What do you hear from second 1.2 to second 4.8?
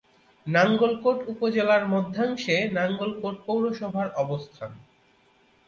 উপজেলার মধ্যাংশে নাঙ্গলকোট পৌরসভার অবস্থান।